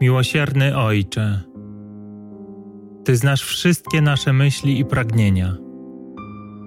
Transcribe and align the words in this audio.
Miłosierny 0.00 0.76
Ojcze, 0.76 1.40
Ty 3.04 3.16
znasz 3.16 3.42
wszystkie 3.42 4.00
nasze 4.00 4.32
myśli 4.32 4.78
i 4.80 4.84
pragnienia. 4.84 5.56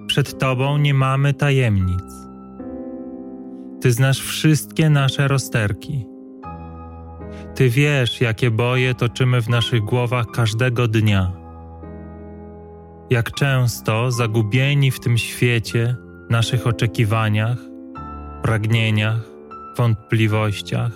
Przed 0.06 0.38
Tobą 0.38 0.78
nie 0.78 0.94
mamy 0.94 1.34
tajemnic. 1.34 2.14
Ty 3.80 3.92
znasz 3.92 4.20
wszystkie 4.20 4.90
nasze 4.90 5.28
rozterki. 5.28 6.06
Ty 7.54 7.68
wiesz, 7.68 8.20
jakie 8.20 8.50
boje 8.50 8.94
toczymy 8.94 9.42
w 9.42 9.48
naszych 9.48 9.80
głowach 9.80 10.26
każdego 10.26 10.88
dnia. 10.88 11.32
Jak 13.10 13.32
często 13.32 14.10
zagubieni 14.10 14.90
w 14.90 15.00
tym 15.00 15.18
świecie, 15.18 15.96
naszych 16.30 16.66
oczekiwaniach, 16.66 17.58
pragnieniach, 18.42 19.20
wątpliwościach, 19.76 20.92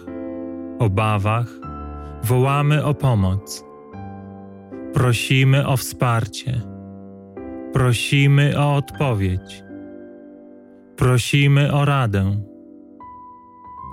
obawach, 0.79 1.62
wołamy 2.25 2.85
o 2.85 2.95
pomoc. 2.95 3.65
Prosimy 4.93 5.67
o 5.67 5.77
wsparcie. 5.77 6.61
Prosimy 7.73 8.59
o 8.61 8.75
odpowiedź. 8.75 9.65
Prosimy 10.97 11.73
o 11.73 11.85
radę. 11.85 12.43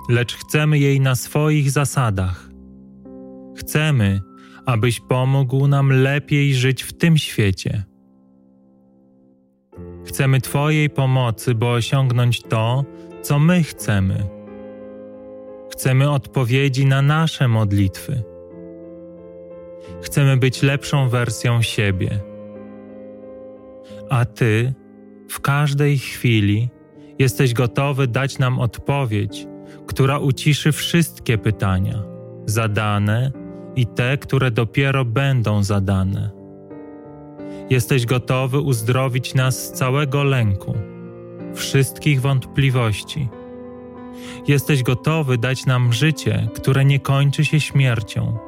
Lecz 0.08 0.34
chcemy 0.34 0.78
jej 0.78 1.00
na 1.00 1.14
swoich 1.14 1.70
zasadach. 1.70 2.50
Chcemy, 3.56 4.20
abyś 4.66 5.00
pomógł 5.00 5.68
nam 5.68 5.92
lepiej 5.92 6.54
żyć 6.54 6.82
w 6.82 6.92
tym 6.92 7.18
świecie. 7.18 7.84
Chcemy 10.04 10.40
Twojej 10.40 10.90
pomocy, 10.90 11.54
by 11.54 11.66
osiągnąć 11.66 12.42
to, 12.42 12.84
co 13.22 13.38
my 13.38 13.62
chcemy. 13.62 14.39
Chcemy 15.80 16.10
odpowiedzi 16.10 16.86
na 16.86 17.02
nasze 17.02 17.48
modlitwy. 17.48 18.22
Chcemy 20.02 20.36
być 20.36 20.62
lepszą 20.62 21.08
wersją 21.08 21.62
siebie. 21.62 22.20
A 24.10 24.24
Ty 24.24 24.74
w 25.28 25.40
każdej 25.40 25.98
chwili 25.98 26.68
jesteś 27.18 27.54
gotowy 27.54 28.06
dać 28.06 28.38
nam 28.38 28.58
odpowiedź, 28.58 29.46
która 29.86 30.18
uciszy 30.18 30.72
wszystkie 30.72 31.38
pytania, 31.38 32.02
zadane 32.46 33.32
i 33.76 33.86
te, 33.86 34.18
które 34.18 34.50
dopiero 34.50 35.04
będą 35.04 35.62
zadane. 35.62 36.30
Jesteś 37.70 38.06
gotowy 38.06 38.60
uzdrowić 38.60 39.34
nas 39.34 39.66
z 39.66 39.72
całego 39.72 40.24
lęku, 40.24 40.74
wszystkich 41.54 42.20
wątpliwości. 42.20 43.28
Jesteś 44.46 44.82
gotowy 44.82 45.38
dać 45.38 45.66
nam 45.66 45.92
życie, 45.92 46.48
które 46.54 46.84
nie 46.84 47.00
kończy 47.00 47.44
się 47.44 47.60
śmiercią. 47.60 48.38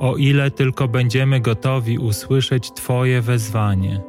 O 0.00 0.16
ile 0.16 0.50
tylko 0.50 0.88
będziemy 0.88 1.40
gotowi 1.40 1.98
usłyszeć 1.98 2.72
Twoje 2.72 3.20
wezwanie. 3.20 4.00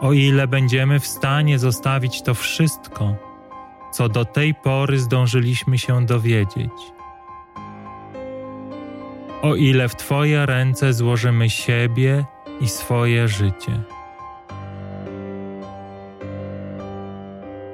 O 0.00 0.12
ile 0.12 0.48
będziemy 0.48 1.00
w 1.00 1.06
stanie 1.06 1.58
zostawić 1.58 2.22
to 2.22 2.34
wszystko, 2.34 3.14
co 3.92 4.08
do 4.08 4.24
tej 4.24 4.54
pory 4.54 4.98
zdążyliśmy 4.98 5.78
się 5.78 6.06
dowiedzieć 6.06 6.92
o 9.42 9.54
ile 9.54 9.88
w 9.88 9.96
Twoje 9.96 10.46
ręce 10.46 10.92
złożymy 10.92 11.50
siebie 11.50 12.24
i 12.60 12.68
swoje 12.68 13.28
życie. 13.28 13.82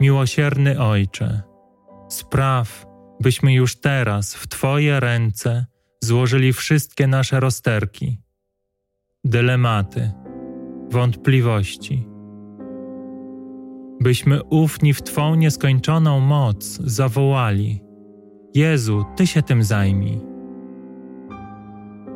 Miłosierny 0.00 0.80
Ojcze, 0.80 1.42
spraw, 2.08 2.86
byśmy 3.20 3.54
już 3.54 3.80
teraz 3.80 4.34
w 4.34 4.48
Twoje 4.48 5.00
ręce 5.00 5.66
złożyli 6.00 6.52
wszystkie 6.52 7.06
nasze 7.06 7.40
rozterki, 7.40 8.20
dylematy, 9.24 10.12
wątpliwości. 10.90 12.06
Byśmy 14.00 14.42
ufni 14.42 14.94
w 14.94 15.02
Twą 15.02 15.34
nieskończoną 15.34 16.20
moc 16.20 16.64
zawołali: 16.84 17.82
Jezu, 18.54 19.04
Ty 19.16 19.26
się 19.26 19.42
tym 19.42 19.62
zajmij 19.62 20.36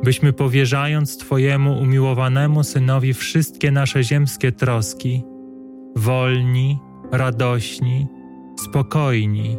byśmy 0.03 0.33
powierzając 0.33 1.17
Twojemu 1.17 1.79
umiłowanemu 1.79 2.63
Synowi 2.63 3.13
wszystkie 3.13 3.71
nasze 3.71 4.03
ziemskie 4.03 4.51
troski, 4.51 5.23
wolni, 5.95 6.79
radośni, 7.11 8.07
spokojni, 8.59 9.57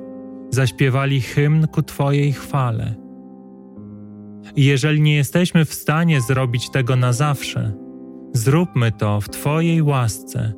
zaśpiewali 0.51 1.21
hymn 1.21 1.67
ku 1.67 1.83
Twojej 1.83 2.33
chwale. 2.33 2.95
I 4.57 4.65
jeżeli 4.65 5.01
nie 5.01 5.17
jesteśmy 5.17 5.65
w 5.65 5.75
stanie 5.75 6.21
zrobić 6.21 6.71
tego 6.71 6.97
na 6.97 7.13
zawsze, 7.13 7.73
zróbmy 8.33 8.93
to 8.93 9.21
w 9.21 9.29
Twojej 9.29 9.83
łasce, 9.83 10.53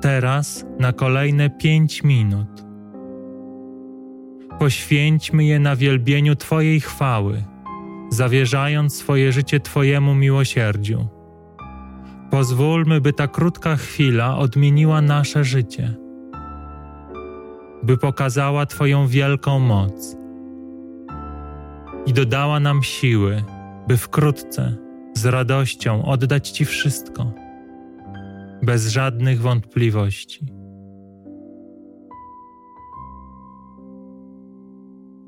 teraz 0.00 0.66
na 0.78 0.92
kolejne 0.92 1.50
pięć 1.50 2.02
minut. 2.02 2.64
Poświęćmy 4.58 5.44
je 5.44 5.58
na 5.58 5.76
wielbieniu 5.76 6.36
Twojej 6.36 6.80
chwały 6.80 7.44
zawierzając 8.12 8.94
swoje 8.94 9.32
życie 9.32 9.60
Twojemu 9.60 10.14
miłosierdziu. 10.14 11.08
Pozwólmy, 12.30 13.00
by 13.00 13.12
ta 13.12 13.28
krótka 13.28 13.76
chwila 13.76 14.38
odmieniła 14.38 15.02
nasze 15.02 15.44
życie, 15.44 15.94
by 17.82 17.96
pokazała 17.96 18.66
Twoją 18.66 19.06
wielką 19.06 19.58
moc 19.58 20.16
i 22.06 22.12
dodała 22.12 22.60
nam 22.60 22.82
siły, 22.82 23.44
by 23.88 23.96
wkrótce 23.96 24.76
z 25.14 25.26
radością 25.26 26.04
oddać 26.04 26.50
Ci 26.50 26.64
wszystko, 26.64 27.32
bez 28.62 28.88
żadnych 28.88 29.40
wątpliwości. 29.40 30.46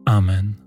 Amen. 0.04 0.63